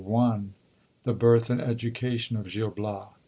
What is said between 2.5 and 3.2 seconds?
Bias.